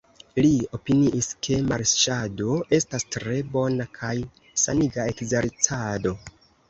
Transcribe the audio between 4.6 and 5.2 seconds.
saniga